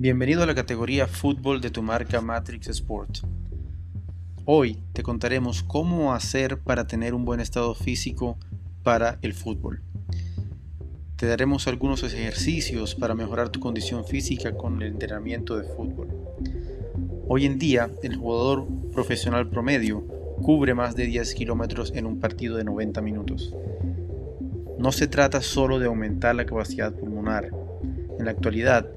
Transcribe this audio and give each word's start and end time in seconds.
Bienvenido 0.00 0.44
a 0.44 0.46
la 0.46 0.54
categoría 0.54 1.08
Fútbol 1.08 1.60
de 1.60 1.70
tu 1.70 1.82
marca 1.82 2.20
Matrix 2.20 2.68
Sport. 2.68 3.18
Hoy 4.44 4.78
te 4.92 5.02
contaremos 5.02 5.64
cómo 5.64 6.14
hacer 6.14 6.60
para 6.60 6.86
tener 6.86 7.14
un 7.14 7.24
buen 7.24 7.40
estado 7.40 7.74
físico 7.74 8.38
para 8.84 9.18
el 9.22 9.34
fútbol. 9.34 9.82
Te 11.16 11.26
daremos 11.26 11.66
algunos 11.66 12.04
ejercicios 12.04 12.94
para 12.94 13.16
mejorar 13.16 13.48
tu 13.48 13.58
condición 13.58 14.04
física 14.04 14.52
con 14.52 14.80
el 14.80 14.92
entrenamiento 14.92 15.58
de 15.58 15.64
fútbol. 15.64 16.06
Hoy 17.26 17.46
en 17.46 17.58
día, 17.58 17.90
el 18.04 18.14
jugador 18.14 18.68
profesional 18.92 19.48
promedio 19.48 20.06
cubre 20.42 20.74
más 20.74 20.94
de 20.94 21.06
10 21.06 21.34
kilómetros 21.34 21.92
en 21.96 22.06
un 22.06 22.20
partido 22.20 22.56
de 22.56 22.62
90 22.62 23.02
minutos. 23.02 23.52
No 24.78 24.92
se 24.92 25.08
trata 25.08 25.42
solo 25.42 25.80
de 25.80 25.86
aumentar 25.86 26.36
la 26.36 26.46
capacidad 26.46 26.92
pulmonar. 26.92 27.50
En 28.16 28.26
la 28.26 28.30
actualidad, 28.30 28.88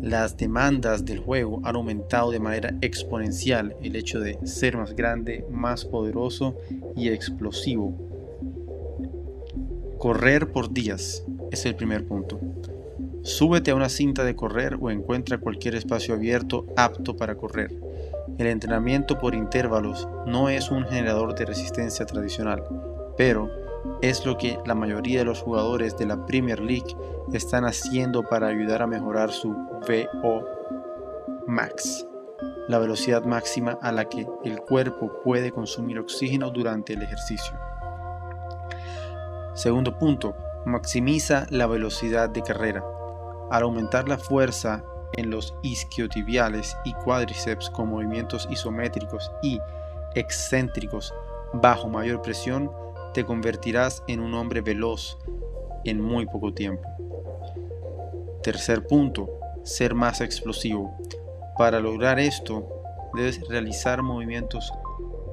las 0.00 0.36
demandas 0.36 1.04
del 1.04 1.18
juego 1.18 1.60
han 1.64 1.76
aumentado 1.76 2.30
de 2.30 2.40
manera 2.40 2.74
exponencial 2.80 3.76
el 3.82 3.96
hecho 3.96 4.20
de 4.20 4.38
ser 4.46 4.76
más 4.76 4.94
grande, 4.94 5.44
más 5.50 5.84
poderoso 5.84 6.56
y 6.96 7.08
explosivo. 7.08 7.94
Correr 9.98 10.52
por 10.52 10.72
días 10.72 11.24
es 11.50 11.66
el 11.66 11.74
primer 11.74 12.06
punto. 12.06 12.38
Súbete 13.22 13.72
a 13.72 13.74
una 13.74 13.88
cinta 13.88 14.24
de 14.24 14.36
correr 14.36 14.78
o 14.80 14.90
encuentra 14.90 15.38
cualquier 15.38 15.74
espacio 15.74 16.14
abierto 16.14 16.66
apto 16.76 17.16
para 17.16 17.34
correr. 17.34 17.74
El 18.38 18.46
entrenamiento 18.46 19.18
por 19.18 19.34
intervalos 19.34 20.08
no 20.26 20.48
es 20.48 20.70
un 20.70 20.84
generador 20.84 21.34
de 21.34 21.44
resistencia 21.44 22.06
tradicional, 22.06 22.62
pero 23.16 23.50
es 24.00 24.24
lo 24.24 24.36
que 24.36 24.58
la 24.66 24.74
mayoría 24.74 25.20
de 25.20 25.24
los 25.24 25.42
jugadores 25.42 25.96
de 25.96 26.06
la 26.06 26.24
Premier 26.26 26.60
League 26.60 26.96
están 27.32 27.64
haciendo 27.64 28.22
para 28.22 28.48
ayudar 28.48 28.82
a 28.82 28.86
mejorar 28.86 29.30
su 29.30 29.50
VO 29.50 30.44
max, 31.46 32.06
la 32.68 32.78
velocidad 32.78 33.24
máxima 33.24 33.78
a 33.82 33.90
la 33.92 34.08
que 34.08 34.26
el 34.44 34.60
cuerpo 34.60 35.10
puede 35.24 35.50
consumir 35.50 35.98
oxígeno 35.98 36.50
durante 36.50 36.92
el 36.92 37.02
ejercicio. 37.02 37.58
Segundo 39.54 39.98
punto, 39.98 40.36
maximiza 40.64 41.46
la 41.50 41.66
velocidad 41.66 42.28
de 42.30 42.42
carrera. 42.42 42.84
Al 43.50 43.62
aumentar 43.62 44.08
la 44.08 44.18
fuerza 44.18 44.84
en 45.14 45.30
los 45.30 45.54
isquiotibiales 45.62 46.76
y 46.84 46.92
cuádriceps 46.92 47.70
con 47.70 47.88
movimientos 47.88 48.46
isométricos 48.50 49.32
y 49.42 49.58
excéntricos 50.14 51.14
bajo 51.54 51.88
mayor 51.88 52.20
presión, 52.20 52.70
te 53.14 53.24
convertirás 53.24 54.02
en 54.08 54.20
un 54.20 54.34
hombre 54.34 54.60
veloz 54.60 55.18
en 55.84 56.00
muy 56.00 56.26
poco 56.26 56.52
tiempo. 56.52 56.82
Tercer 58.42 58.86
punto, 58.86 59.28
ser 59.64 59.94
más 59.94 60.20
explosivo. 60.20 60.96
Para 61.56 61.80
lograr 61.80 62.18
esto, 62.18 62.68
debes 63.14 63.40
realizar 63.48 64.02
movimientos 64.02 64.72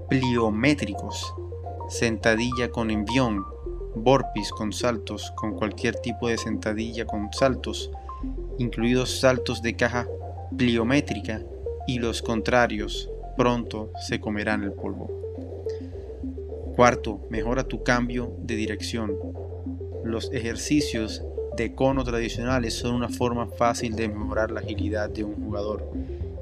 pliométricos, 0.09 1.33
sentadilla 1.89 2.69
con 2.69 2.91
envión, 2.91 3.45
burpees 3.95 4.51
con 4.51 4.73
saltos, 4.73 5.31
con 5.31 5.53
cualquier 5.55 5.95
tipo 5.95 6.27
de 6.27 6.37
sentadilla 6.37 7.05
con 7.05 7.31
saltos, 7.31 7.91
incluidos 8.57 9.19
saltos 9.19 9.61
de 9.61 9.75
caja 9.75 10.07
pliométrica 10.55 11.41
y 11.87 11.99
los 11.99 12.21
contrarios, 12.21 13.09
pronto 13.37 13.91
se 14.07 14.19
comerán 14.19 14.63
el 14.63 14.73
polvo. 14.73 15.24
Cuarto, 16.75 17.21
mejora 17.29 17.63
tu 17.63 17.83
cambio 17.83 18.35
de 18.37 18.57
dirección. 18.57 19.15
Los 20.03 20.29
ejercicios 20.33 21.23
de 21.55 21.73
cono 21.73 22.03
tradicionales 22.03 22.73
son 22.73 22.95
una 22.95 23.07
forma 23.07 23.47
fácil 23.47 23.95
de 23.95 24.09
mejorar 24.09 24.51
la 24.51 24.59
agilidad 24.59 25.09
de 25.09 25.23
un 25.23 25.35
jugador, 25.35 25.89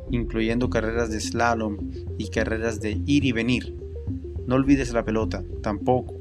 incluyendo 0.09 0.71
carreras 0.71 1.11
de 1.11 1.19
slalom 1.19 1.77
y 2.17 2.29
carreras 2.29 2.81
de 2.81 2.99
ir 3.05 3.25
y 3.25 3.31
venir. 3.31 3.77
No 4.47 4.55
olvides 4.55 4.91
la 4.91 5.05
pelota, 5.05 5.43
tampoco. 5.61 6.15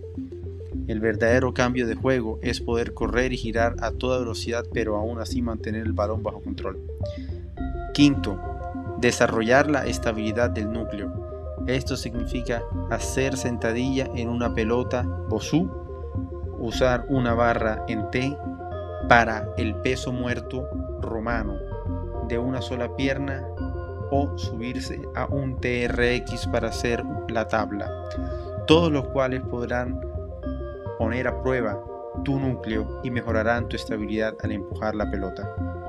El 0.88 1.00
verdadero 1.00 1.54
cambio 1.54 1.86
de 1.86 1.94
juego 1.94 2.38
es 2.42 2.60
poder 2.60 2.92
correr 2.92 3.32
y 3.32 3.38
girar 3.38 3.76
a 3.80 3.92
toda 3.92 4.18
velocidad 4.18 4.66
pero 4.74 4.96
aún 4.96 5.20
así 5.20 5.40
mantener 5.40 5.86
el 5.86 5.94
balón 5.94 6.22
bajo 6.22 6.42
control. 6.42 6.78
Quinto, 7.94 8.38
desarrollar 9.00 9.70
la 9.70 9.86
estabilidad 9.86 10.50
del 10.50 10.70
núcleo. 10.70 11.31
Esto 11.66 11.96
significa 11.96 12.62
hacer 12.90 13.36
sentadilla 13.36 14.08
en 14.14 14.28
una 14.28 14.52
pelota 14.54 15.02
Bosú, 15.28 15.70
usar 16.58 17.06
una 17.08 17.34
barra 17.34 17.84
en 17.88 18.10
T 18.10 18.36
para 19.08 19.48
el 19.56 19.74
peso 19.76 20.12
muerto 20.12 20.68
romano 21.00 21.54
de 22.28 22.38
una 22.38 22.60
sola 22.60 22.94
pierna 22.96 23.46
o 24.10 24.36
subirse 24.36 25.00
a 25.14 25.26
un 25.26 25.60
TRX 25.60 26.46
para 26.48 26.68
hacer 26.68 27.02
la 27.28 27.46
tabla, 27.48 27.90
todos 28.66 28.92
los 28.92 29.08
cuales 29.08 29.40
podrán 29.42 30.00
poner 30.98 31.28
a 31.28 31.42
prueba 31.42 31.82
tu 32.24 32.38
núcleo 32.38 33.00
y 33.02 33.10
mejorarán 33.10 33.68
tu 33.68 33.76
estabilidad 33.76 34.34
al 34.42 34.52
empujar 34.52 34.94
la 34.94 35.10
pelota. 35.10 35.81